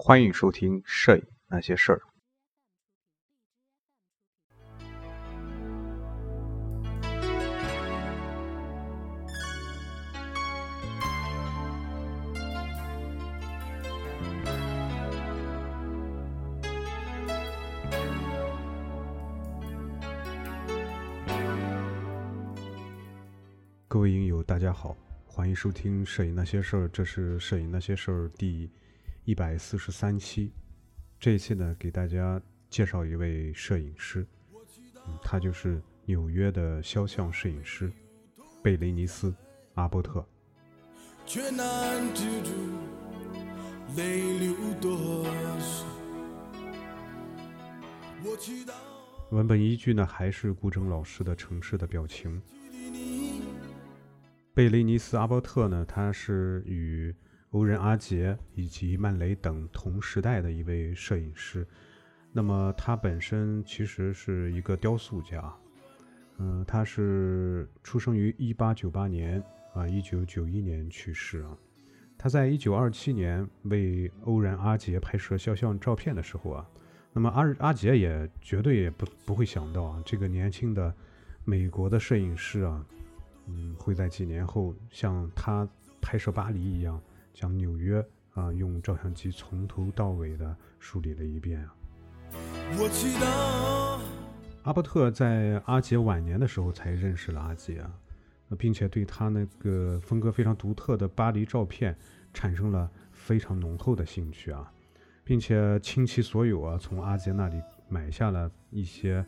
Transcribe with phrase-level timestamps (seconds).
[0.00, 1.98] 欢迎收听《摄影那些事儿》。
[23.88, 28.70] 各位影友，大家好，欢迎收听《摄影那些事儿》，这是《摄影那些事儿》第
[29.28, 30.50] 一百四十三期。
[31.20, 34.26] 这一期呢，给大家介绍一位摄影师，
[35.06, 37.92] 嗯，他就是纽约的肖像摄影师
[38.62, 39.28] 贝雷尼斯·
[39.74, 40.26] 阿波特。
[41.26, 42.52] 却难止住
[43.98, 45.24] 泪流多
[45.60, 45.84] 少。
[48.24, 48.72] 我祈祷
[49.30, 52.40] 文本依据呢，还是顾铮老师的《城市的表情》。
[52.90, 53.42] 你
[54.54, 57.14] 贝雷尼斯·阿波特呢，他是与
[57.50, 61.66] 欧仁·阿杰以及曼雷等同时代的一位摄影师。
[62.32, 65.52] 那么他本身其实是一个雕塑家，
[66.36, 71.56] 嗯、他是出生于1898年啊，1991年去世啊。
[72.18, 76.68] 他在1927年为欧仁·阿杰拍摄肖像照片的时候啊，
[77.12, 80.94] 那么阿阿杰也绝对也不不会想到啊，这个年轻的
[81.44, 82.84] 美国的摄影师啊，
[83.46, 85.66] 嗯，会在几年后像他
[86.00, 87.00] 拍摄巴黎一样，
[87.38, 91.72] 将纽约啊用照相机从头到尾的梳理了一遍啊。
[92.72, 94.00] 我祈祷
[94.64, 97.94] 阿伯特在阿杰晚年的时候才认识了阿杰啊，
[98.48, 101.96] 呃并且对他那个风格非常独特的巴黎照片
[102.34, 104.72] 产生了非常浓厚的兴趣啊，
[105.22, 109.24] 并且倾其所有啊，从阿杰那里买下了一些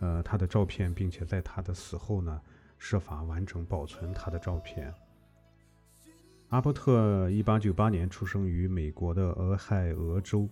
[0.00, 2.38] 呃他的照片，并且在他的死后呢，
[2.78, 4.92] 设法完整保存他的照片。
[6.54, 10.48] 阿伯特1898年出生于美国的俄亥俄州，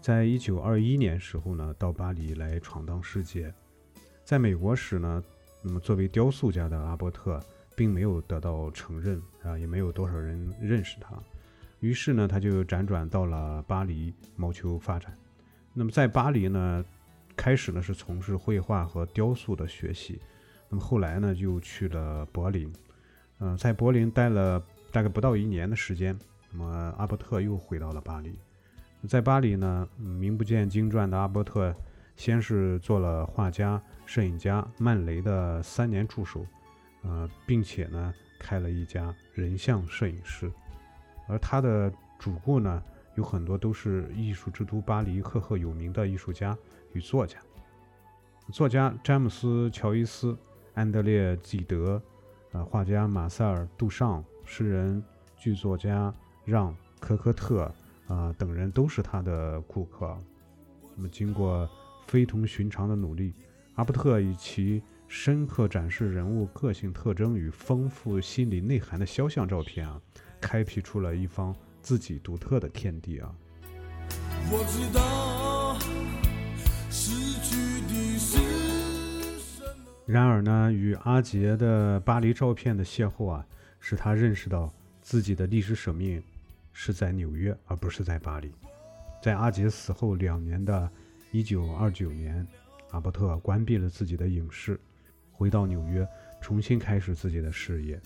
[0.00, 3.52] 在1921年时候呢，到巴黎来闯荡世界。
[4.22, 5.20] 在美国时呢，
[5.60, 7.40] 那么作为雕塑家的阿伯特
[7.74, 11.20] 并没有得到承认啊，也没有多少人认识他。
[11.80, 15.12] 于是呢，他就辗转到了巴黎，谋求发展。
[15.74, 16.84] 那么在巴黎呢，
[17.34, 20.20] 开始呢是从事绘画和雕塑的学习。
[20.68, 22.72] 那么后来呢，就去了柏林，
[23.40, 26.16] 嗯、在柏林待了大概不到一年的时间。
[26.52, 28.38] 那么阿伯特又回到了巴黎。
[29.08, 31.74] 在巴黎呢，名不见经传的阿伯特
[32.14, 36.46] 先是做了画家、摄影家曼雷的三年助手，
[37.02, 40.52] 呃，并且呢开了一家人像摄影师，
[41.26, 42.80] 而他的主顾呢
[43.16, 46.56] 有很多都是艺术之都巴黎赫赫有名的艺术家
[46.92, 47.38] 与作家。
[48.52, 50.36] 作家詹姆斯·乔伊斯、
[50.74, 52.00] 安德烈·纪德，
[52.52, 54.22] 呃，画家马塞尔·杜尚，
[54.54, 55.02] 诗人、
[55.34, 56.14] 剧作家
[56.44, 57.74] 让·科科特，
[58.06, 60.14] 啊、等人都是他的顾客。
[60.94, 61.66] 那么，经过
[62.06, 63.32] 非同寻常的努力，
[63.76, 69.98] 阿伯特以其深刻展示人物个性特征与丰富心理内涵的肖像照片啊，
[70.38, 73.34] 开辟出了一方自己独特的天地啊。
[74.50, 75.78] 我知道
[76.90, 78.36] 失去的是
[79.38, 79.74] 什么。
[80.04, 83.46] 然而呢，与阿杰的巴黎照片的邂逅啊，
[83.84, 84.72] 使他认识到
[85.02, 86.22] 自己的历史使命
[86.72, 88.50] 是在纽约，而不是在巴黎。
[89.20, 90.88] 在阿杰死后两年的
[91.32, 92.46] 1929年，
[92.92, 94.78] 阿伯特关闭了自己的影视，
[95.32, 96.06] 回到纽约，
[96.40, 98.00] 重新开始自己的事业。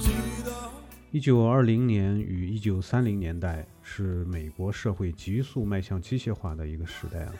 [0.00, 0.10] 祈
[0.44, 0.68] 祷
[1.12, 7.34] 1920年与1930年代是美国社会急速迈向机械化的一个时代啊，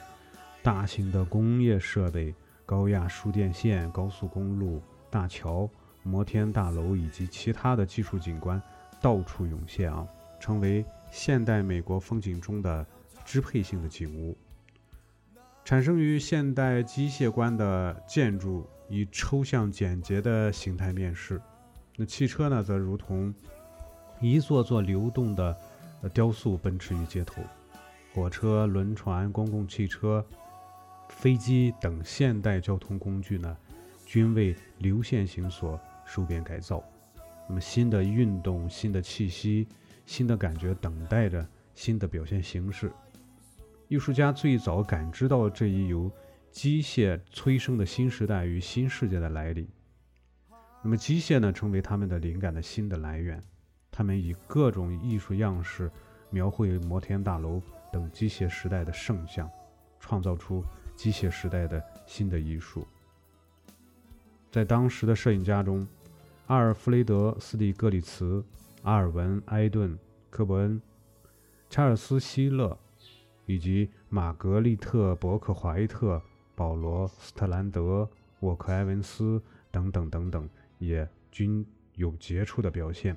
[0.63, 2.33] 大型的工业设备、
[2.65, 4.81] 高压输电线、高速公路、
[5.11, 5.69] 大桥、
[6.03, 8.61] 摩天大楼以及其他的技术景观
[9.01, 10.07] 到处涌现啊，
[10.39, 12.85] 成为现代美国风景中的
[13.25, 14.37] 支配性的景物。
[15.65, 21.39] 产生于现代机械观的建筑以抽象简洁的形态面世，
[21.95, 23.31] 那汽车呢，则如同
[24.19, 25.55] 一座座流动的
[26.11, 27.43] 雕塑奔驰于街头，
[28.15, 30.25] 火车、轮船、公共汽车、
[31.09, 33.55] 飞机等现代交通工具呢，
[34.09, 36.83] 均为流线型所收编改造。
[37.47, 39.67] 那么新的运动、新的气息、
[40.07, 42.91] 新的感觉，等待着新的表现形式。
[43.87, 46.11] 艺术家最早感知到这一由
[46.49, 49.69] 机械催生的新时代与新世界的来临。
[50.81, 53.39] 那么机械呢，成为他们的灵感的新的来源。
[53.91, 55.91] 他们以各种艺术样式
[56.31, 57.61] 描绘摩天大楼
[57.93, 59.47] 等机械时代的圣像，
[59.99, 60.65] 创造出
[60.95, 62.87] 机械时代的新的艺术。
[64.51, 65.87] 在当时的摄影家中，
[66.47, 68.43] 阿尔弗雷德·斯蒂格里茨、
[68.81, 69.97] 阿尔文·埃顿、
[70.29, 70.81] 科伯恩、
[71.69, 72.77] 查尔斯·希勒
[73.45, 76.19] 以及玛格丽特·伯克怀特、
[76.55, 78.09] 保罗·斯特兰德、
[78.39, 80.49] 沃克·埃文斯等等等等，
[80.79, 81.63] 也均
[81.93, 83.15] 有杰出的表现。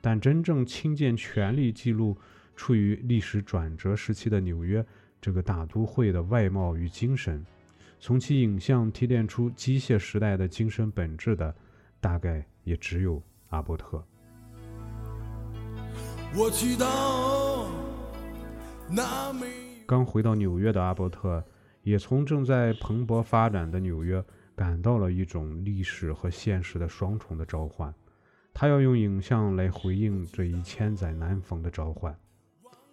[0.00, 2.16] 但真正倾尽全力记录
[2.54, 4.84] 处于历史转折时期的纽约
[5.20, 7.44] 这个大都会的外貌与精神，
[8.06, 11.54] 从其影像提炼出机械时代的精神本质的，
[12.02, 14.04] 大概也只有阿伯特。
[16.36, 17.64] 我祈祷
[18.94, 19.46] 那美
[19.86, 21.42] 刚回到纽约的阿伯特，
[21.82, 24.22] 也从正在蓬勃发展的纽约
[24.54, 27.90] 感到了一种历史和现实的双重的召唤。
[28.52, 32.14] 他要用影像来回应这一千载难逢的召唤。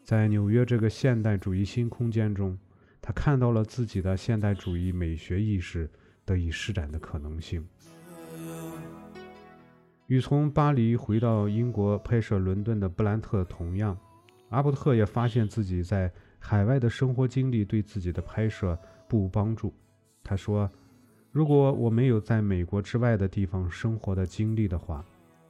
[0.06, 2.58] 在纽约这个现代主义新空间中，
[3.02, 5.90] 他看到了自己的现代主义美学意识
[6.24, 7.68] 得以施展的可能性。
[10.08, 13.98] 与从巴黎回到英国拍摄伦敦的布兰特同样，
[14.50, 18.78] 阿伯特也发现自己在海外的生活经历对自己的拍摄
[19.08, 19.74] 不无帮助。
[20.24, 20.70] 他说
[21.32, 25.04] ：“如果我没有在美国之外的地方生活的经历的话，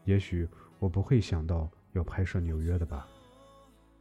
[0.06, 3.08] 也许我不会想到要拍摄纽约的吧。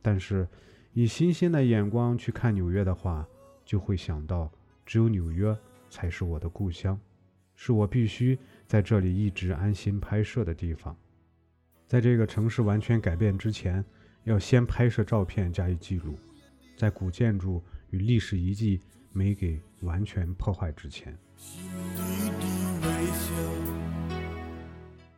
[0.02, 0.46] 但是，
[0.92, 3.26] 以新鲜的眼光去看纽约的话，
[3.70, 4.50] 就会想到，
[4.84, 5.56] 只有纽约
[5.88, 6.98] 才是我的故乡，
[7.54, 8.36] 是我必须
[8.66, 10.96] 在这里一直安心拍摄的地方。
[11.86, 13.84] 在这个城市完全改变之前，
[14.24, 16.18] 要先拍摄照片加以记录，
[16.76, 18.80] 在古建筑与历史遗迹
[19.12, 21.16] 没给完全破坏之前。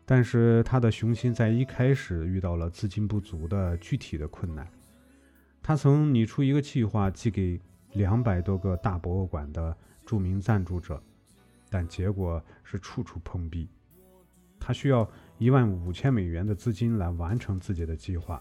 [0.05, 4.71] 但是他的雄心在一开始遇到了资金不足的具体的困难。
[5.63, 7.59] 他曾拟出一个计划，寄给
[7.93, 11.03] 两百多个大博物馆的著名赞助者，
[11.71, 13.69] 但结果是处处碰壁。
[14.59, 15.09] 他需要
[15.39, 18.41] 一万五千美元的资金来完成自己的计划，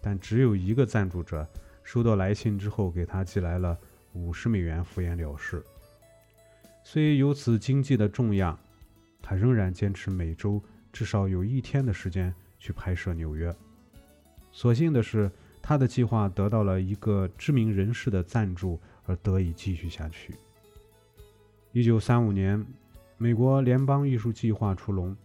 [0.00, 1.48] 但只有一个赞助者
[1.82, 3.78] 收到来信之后给他寄来了
[4.12, 5.64] 五十美元，敷衍了事。
[6.84, 8.58] 虽有此经济的重压，
[9.22, 10.62] 他仍然坚持每周
[10.92, 13.54] 至少有一天的时间去拍摄纽约。
[14.52, 15.30] 所幸的是，
[15.70, 18.76] 他的计划得到了一个知名人士的赞助，
[19.06, 20.34] 而得以继续下去。
[21.70, 22.66] 一九三五年，
[23.18, 25.16] 美国联邦艺术计划出笼，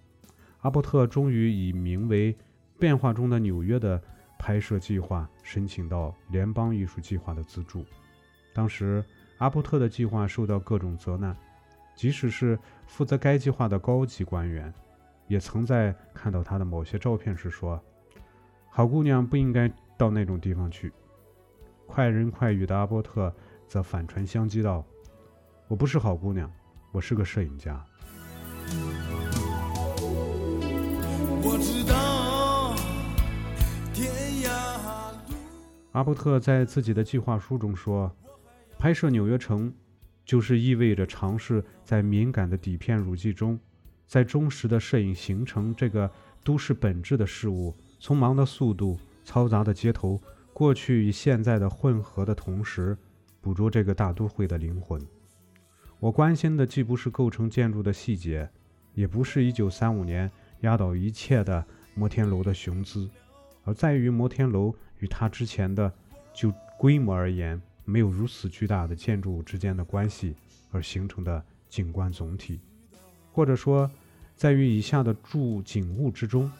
[0.60, 2.32] 阿伯特终于以名为
[2.78, 4.00] 《变化中的纽约》的
[4.38, 7.84] 拍摄计划申请到联邦艺术计划的资助。
[8.54, 9.04] 当时，
[9.40, 11.36] 阿伯特的计划受到各种责难。
[11.96, 14.72] 即使是负责该计划的高级官员，
[15.28, 17.82] 也曾在看到他的某些照片时说
[18.70, 20.92] ：“好姑娘不应该到那种地方去。”
[21.88, 23.34] 快人快语的阿波特
[23.68, 24.86] 则反唇相讥道
[25.68, 26.52] ：“我不是好姑娘，
[26.92, 27.84] 我是个摄影家。
[31.44, 32.76] 我知道
[33.94, 34.12] 天
[34.44, 34.50] 涯。”
[35.94, 38.12] 阿伯特在自己的计划书中说
[38.80, 39.74] ：“拍摄纽约城。”
[40.26, 43.60] 就是意味着尝试在敏感的底片乳剂中，
[44.08, 46.10] 在忠实的摄影形成这个
[46.44, 47.72] 都市本质的事物，
[48.02, 50.22] 匆忙的速度、嘈杂的街头、
[50.54, 52.98] 过去与现在的混合的同时，
[53.42, 55.02] 捕捉这个大都会的灵魂。
[56.00, 58.50] 我关心的既不是构成建筑的细节，
[58.94, 60.32] 也不是1935年
[60.62, 63.10] 压倒一切的摩天楼的雄姿，
[63.64, 65.92] 而在于摩天楼与它之前的，
[66.34, 67.62] 就规模而言。
[67.88, 70.36] 没有如此巨大的建筑物之间的关系
[70.72, 72.60] 而形成的景观总体，
[73.32, 73.88] 或者说，
[74.36, 76.52] 在于以下的住景物之中，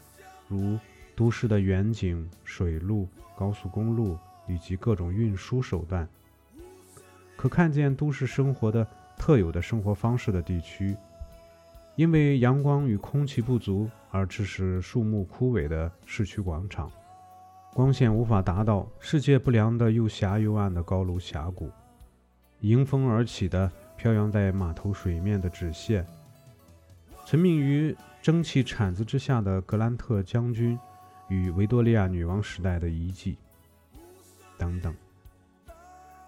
[0.48, 0.78] 如
[1.16, 3.08] 都市的远景、水路、
[3.38, 4.18] 高速公路
[4.48, 6.08] 以及各种运输手段，
[7.36, 8.86] 可看见都市生活的
[9.18, 10.96] 特有的生活方式的地区，
[11.96, 16.92] 因为阳光与空气不足而致使树木枯萎的市区广场。
[17.74, 21.70] 光线无法达到，世界不良的又狭又暗的高楼峡谷，
[22.60, 26.06] 迎风而起的飘扬在码头水面的纸屑，
[27.26, 30.78] 沉迷于蒸汽铲子之下的格兰特将军
[31.28, 33.38] 与维多利亚女王时代的遗迹，
[34.58, 34.96] 等等。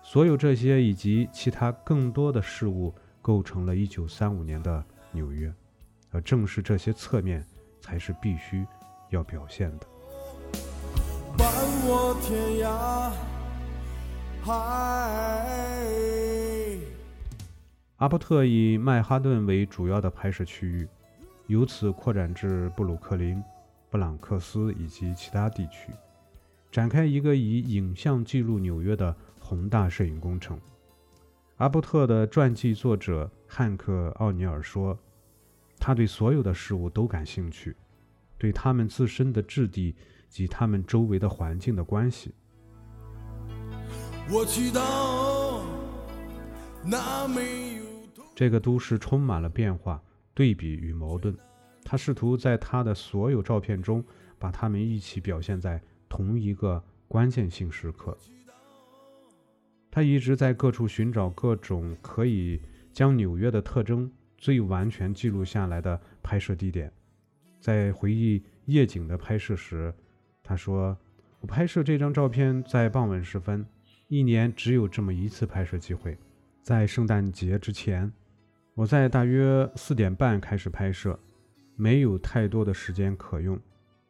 [0.02, 5.54] 所有这些以及其他更多的事物，构成了一九三五年的纽约，
[6.12, 7.46] 而正是这些侧面，
[7.82, 8.66] 才是必须
[9.10, 9.88] 要表现的。
[11.38, 11.48] 伴
[11.84, 13.12] 我天涯
[14.44, 15.48] 海。
[17.98, 20.88] 阿伯特以曼哈顿为主要的拍摄区域，
[21.48, 23.44] 由此扩展至布鲁克林、
[23.90, 25.92] 布朗克斯以及其他地区，
[26.72, 30.60] 展开一个以影像记录纽约的宏大摄影工程。
[31.58, 34.98] 阿伯特的传记作者汉克·奥尼尔说
[35.80, 37.76] ：“他对所有的事物都感兴趣，
[38.38, 39.96] 对他们自身的质地。”
[40.30, 42.36] 及他们周围的环境的关系，
[44.30, 45.62] 我祈祷
[46.84, 47.84] 那没有
[48.36, 50.04] 这个都市充满了变化、
[50.34, 51.34] 对比与矛盾。
[51.90, 54.04] 他试图在他的所有照片中
[54.38, 58.18] 把它们一起表现在同一个关键性时刻。
[59.90, 66.92] 他一直在各处寻找各种可以将纽约的特征最完全记录下来的拍摄地点。
[67.62, 69.94] 在回忆夜景的拍摄时，
[70.44, 70.96] 他说
[71.40, 73.66] ：“我拍摄这张照片在傍晚时分，
[74.10, 76.18] 一年只有这么一次拍摄机会，
[76.62, 78.12] 在圣诞节之前。
[78.76, 81.18] 我在大约四点半开始拍摄，
[81.78, 83.58] 没有太多的时间可用，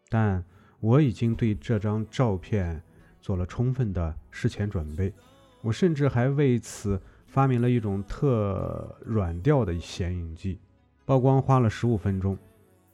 [0.10, 0.44] 但
[0.80, 2.82] 我已经对这张照片
[3.22, 5.14] 做了充分的事前准备。
[5.62, 10.58] 我甚至还为此发明了一种特软调的显影剂。
[11.06, 12.36] 曝光花了十五分钟。”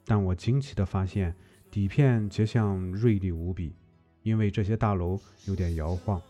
[0.06, 1.34] 但我惊奇地发现，
[1.72, 3.74] 底片结像锐利无比，
[4.22, 6.22] 因为这些大楼有点摇晃。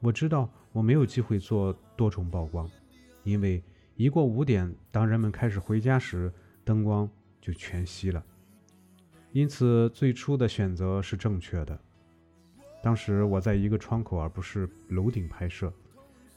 [0.00, 2.68] 我知道我没有机会做多重曝光，
[3.22, 3.62] 因为
[3.94, 6.32] 一过五点，当人们开始回家时，
[6.64, 7.08] 灯光
[7.40, 8.24] 就全息了。
[9.32, 11.78] 因此，最初的选择是正确的。
[12.82, 15.72] 当时我在一个窗口，而不是楼顶拍摄，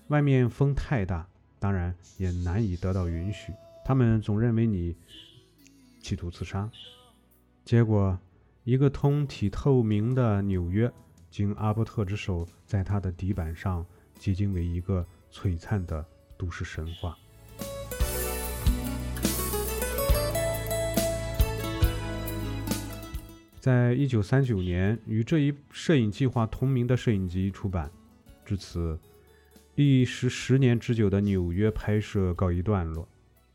[0.08, 1.27] 外面风太大，
[1.60, 3.53] 当然也难以得到允许。
[3.86, 4.96] 他们总认为你。
[6.03, 6.67] 企图自杀，
[7.63, 8.20] 结果，
[8.63, 10.91] 一个通体透明的纽约，
[11.29, 13.86] 经阿伯特之手，在他的底板上
[14.17, 16.03] 结晶为一个璀璨的
[16.39, 17.15] 都市神话。
[23.62, 27.89] 在一九三九年，与这一摄影计划同名的摄影集出版，
[28.44, 29.00] 至此，
[29.75, 33.08] 历时十年之久的纽约拍摄告一段落。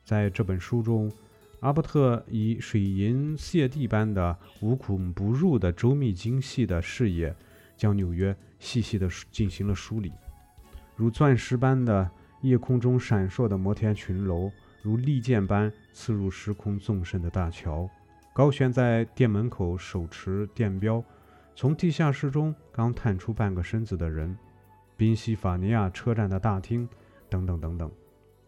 [0.04, 1.12] 在这本书中。
[1.60, 7.34] 阿伯特以水银泻地般的无孔不入的周密精细的视野，
[7.76, 10.12] 将纽约细细地进行了梳理，
[10.94, 12.08] 如钻石般的
[12.42, 17.88] 夜空中闪烁的摩天群楼，如利剑般刺入时空纵深的大桥，
[18.36, 21.02] 高悬在店门口手持电标，
[21.54, 24.36] 从地下室中刚探出半个身子的人，
[24.94, 26.86] 宾夕法尼亚车站的大厅，
[27.30, 27.90] 等等等等。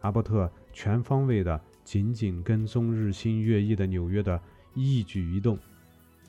[0.01, 1.59] 阿伯特全方位的。
[1.85, 4.39] 紧紧跟踪日新月异的纽约的
[4.75, 5.59] 一举一动，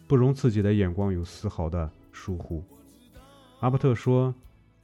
[0.07, 2.63] 不容自己的眼光有丝毫的疏忽。
[3.59, 4.33] 阿伯特说：“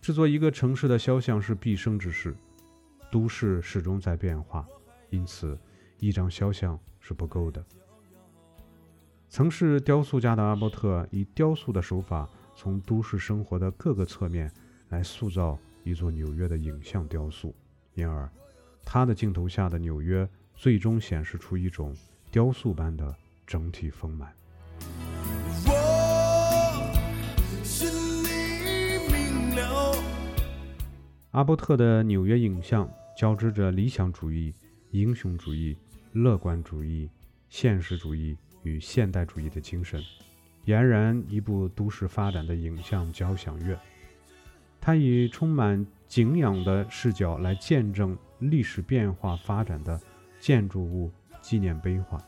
[0.01, 2.35] 制作一个城市的肖像是毕生之事，
[3.09, 4.67] 都市始终在变化，
[5.11, 5.57] 因此
[5.97, 7.63] 一张肖像是不够的。”
[9.29, 14.51] 曾是雕塑家的阿伯特，以雕塑的手法，从都市生活的各个侧面
[14.89, 17.53] 来塑造一座纽约的影像雕塑，
[17.93, 18.29] 因而
[18.83, 20.27] 他的镜头下的纽约。
[20.57, 21.93] 最终显示出一种
[22.31, 23.13] 雕塑般的
[23.45, 24.33] 整体丰满。
[31.31, 34.55] 阿伯特的纽约影像交织着理想主义、
[34.91, 35.77] 英雄主义、
[36.13, 37.09] 乐观主义、
[37.49, 40.03] 现实主义与现代主义的精神，
[40.65, 43.79] 俨然一部都市发展的影像交响乐。
[44.81, 49.97] 他以充满敬仰的视角来见证历史变化发展的。
[50.37, 51.09] 建筑物
[51.41, 52.21] 纪念碑画，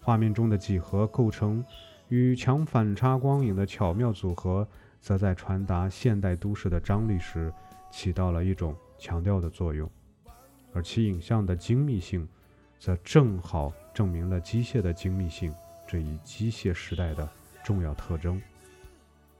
[0.00, 1.64] 画面中的几何构成
[2.08, 4.68] 与强反差光影的巧妙组合，
[5.00, 7.52] 则在传达现代都市的张力时
[7.90, 9.90] 起到了一种强调的作用，
[10.72, 12.28] 而其影像的精密性，
[12.78, 15.54] 则正好证明了机械的精密性
[15.86, 17.28] 这一机械时代的
[17.64, 18.40] 重要特征。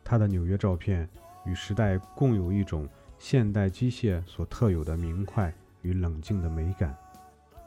[0.04, 1.09] 他的纽约照片
[1.44, 6.97] 与时代共有一种现代机械所特有的明快与冷静的美感。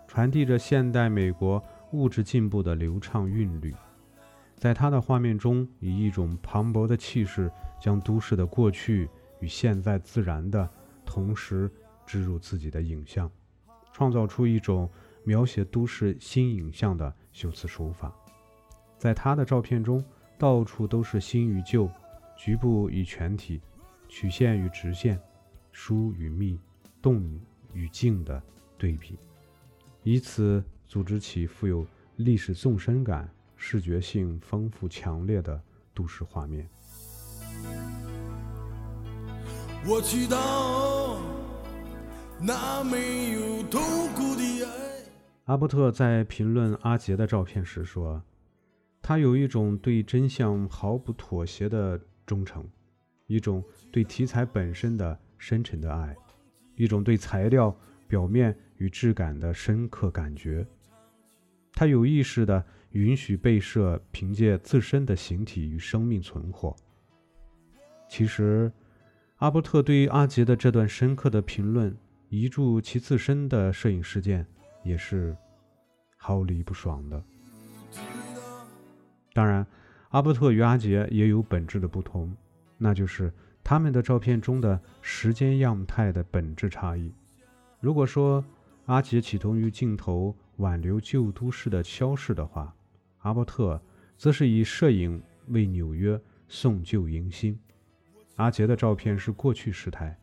[0.07, 1.61] 传递着现代美国
[1.91, 3.73] 物质进步的流畅韵律，
[4.55, 7.51] 在他的画面中，以一种磅礴的气势，
[7.81, 10.69] 将都市的过去与现在自然的
[11.05, 11.69] 同时
[12.05, 13.29] 植入自己的影像，
[13.91, 14.89] 创造出一种
[15.25, 18.15] 描写都市新影像的修辞手法。
[18.97, 20.01] 在他的照片中，
[20.37, 21.89] 到处都是新与旧，
[22.37, 23.59] 局部与全体，
[24.07, 25.19] 曲线与直线，
[25.71, 26.57] 疏与密，
[27.01, 27.21] 动
[27.73, 28.41] 与静的
[28.77, 29.17] 对比。
[30.03, 35.61] 以此组织起富有历史纵深感、视觉性丰富强烈的
[35.93, 36.69] 都市画面。
[39.87, 41.17] 我祈祷
[42.39, 43.81] 那没有痛
[44.15, 44.34] 苦。
[45.45, 48.21] 阿伯特在评论阿杰的照片时说
[49.01, 52.67] ：“他有一种对真相毫不妥协的忠诚，
[53.27, 56.15] 一种对题材本身的深沉的爱，
[56.75, 57.75] 一种对材料
[58.07, 60.67] 表面。”与质感的深刻感觉，
[61.71, 62.61] 他有意识地
[62.91, 66.75] 允许被摄凭借自身的形体与生命存活。
[68.09, 68.69] 其实，
[69.37, 71.95] 阿伯特对阿杰的这段深刻的评论，
[72.27, 74.45] 移注其自身的摄影事件，
[74.85, 75.35] 也是
[76.15, 77.21] 毫厘不爽的。
[79.33, 79.67] 当然，
[80.11, 82.33] 阿伯特与阿杰也有本质的不同，
[82.77, 87.11] 那就是他们的照片中的时间样态的本质差异。
[87.81, 88.45] 如果说
[88.85, 92.73] 阿杰企图于镜头挽留旧都市的消逝的话，
[93.19, 93.81] 阿伯特
[94.15, 97.59] 则是以摄影为纽约送旧迎新。
[98.35, 100.17] 阿杰的照片是过去时态，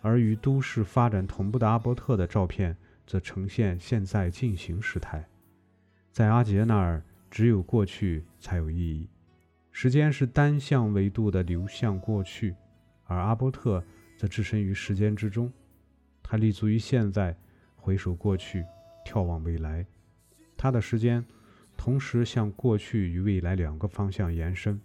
[0.00, 2.76] 而与都市发展同步的阿伯特的照片
[3.08, 5.26] 则呈现现在进行时态。
[6.12, 9.08] 在阿杰那儿，只有过去才有意义，
[9.72, 12.54] 时间是单向维度的流向过去，
[13.04, 13.82] 而阿伯特
[14.14, 15.50] 则置身于时间之中，
[16.22, 17.34] 他立足于现在，
[17.76, 18.62] 回首过去，
[19.06, 19.86] 眺望未来。
[20.54, 21.24] 他的时间
[21.78, 24.78] 同时向过去与未来两个方向延伸。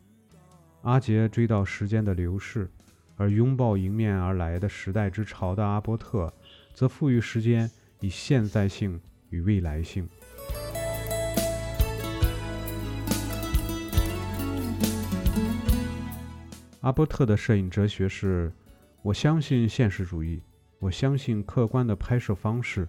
[0.83, 2.71] 阿杰追悼时间的流逝，
[3.17, 6.33] 而拥抱迎面而来的时代之潮的阿伯特，
[6.73, 7.69] 则赋予时间
[8.03, 10.05] 以现在性与未来性。
[16.81, 18.51] 阿伯特的摄影哲学是：
[19.01, 20.41] 我相信现实主义，
[20.79, 22.85] 我相信客观的拍摄方式，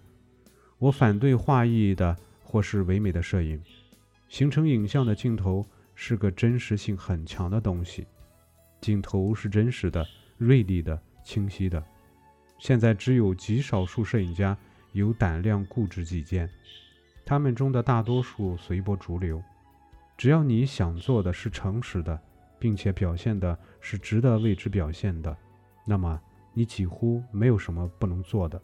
[0.79, 3.63] 我反对画意的或是唯美的摄影。
[4.27, 5.65] 形成影像的镜头。
[5.97, 8.05] 是个真实性很强的东西，
[8.81, 10.05] 镜头是真实的、
[10.37, 11.81] 锐利的、清晰的。
[12.59, 14.57] 现在只有极少数摄影家
[14.95, 16.49] 有胆量固执己见，
[17.23, 19.39] 他们中的大多数随波逐流。
[20.17, 22.19] 只要你想做的是诚实的，
[22.57, 25.37] 并且表现的是值得为之表现的，
[25.85, 26.19] 那么
[26.53, 28.59] 你几乎没有什么不能做的。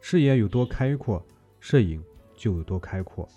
[0.00, 1.24] 视野有多开阔，
[1.60, 2.02] 摄影
[2.34, 3.28] 就有多开阔。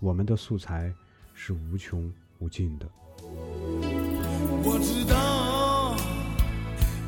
[0.00, 0.92] 我们的素材。
[1.38, 2.88] 是无穷无尽的。
[3.20, 5.94] 我知道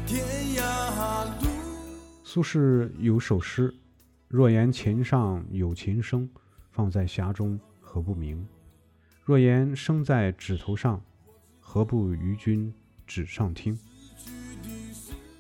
[0.06, 0.22] 天
[0.54, 1.48] 涯路。
[2.22, 3.74] 苏轼有首诗
[4.28, 6.28] ：“若言琴上有琴声，
[6.70, 8.46] 放在匣中何不鸣？
[9.24, 11.02] 若言声在指头上，
[11.60, 12.70] 何不与君
[13.06, 13.78] 指上听？”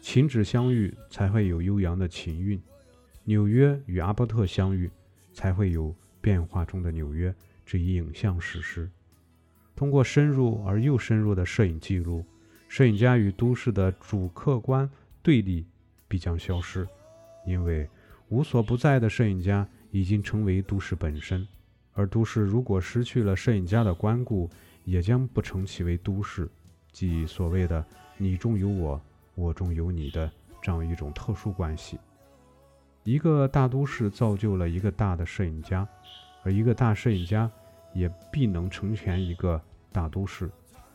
[0.00, 2.58] 琴指相遇，才会有悠扬的琴韵；
[3.24, 4.90] 纽约与阿伯特相遇，
[5.34, 7.34] 才会有变化中的纽约。
[7.66, 8.90] 这一影像史诗，
[9.76, 12.24] 通过深入而又深入的摄影记录，
[12.68, 14.88] 摄影家与都市的主客观
[15.22, 15.66] 对立
[16.08, 16.88] 必将消失，
[17.46, 17.86] 因为
[18.28, 21.46] 无所不在的摄影家已经成为都市本身，
[21.92, 24.48] 而都市如果失去了摄影家的关顾，
[24.84, 26.48] 也将不成其为都市，
[26.92, 27.84] 即所谓的
[28.16, 29.00] “你中有我，
[29.34, 30.30] 我中有你”的
[30.62, 31.98] 这样一种特殊关系。
[33.04, 35.88] 一个大都市造就了一个大的摄影家。
[36.44, 37.50] 而一个大摄影家，
[37.92, 39.60] 也必能成全一个
[39.90, 40.48] 大都市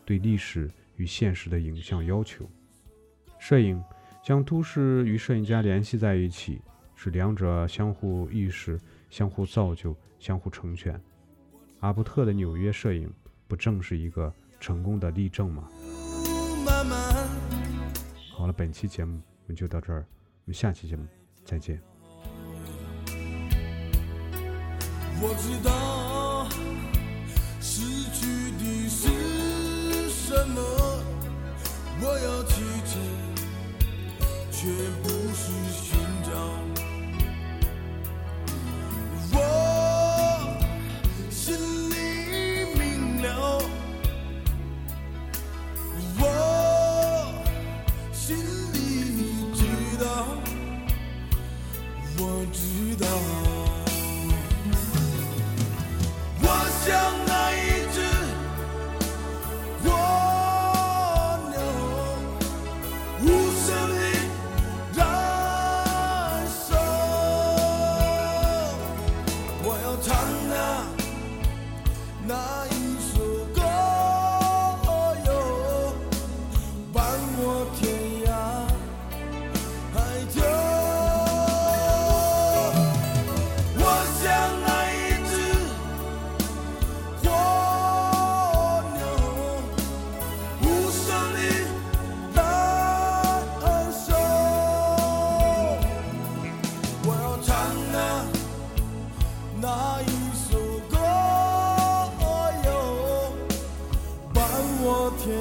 [0.04, 2.48] 对历史与现实的影像要求。
[3.38, 3.80] 摄影
[4.22, 6.62] 将都市与摄影家联系在一起，
[7.04, 10.98] 是两者相互意识、相互造就、相互成全。
[11.80, 13.12] 阿布特的纽约摄影，
[13.46, 15.68] 不正是一个成功的例证吗？
[18.32, 21.06] 好了，本期节目我们就到这儿，我们下期节目
[21.44, 21.78] 再见。
[25.20, 26.03] 我知道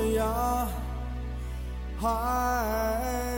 [0.04, 0.68] 天涯
[1.98, 3.33] 海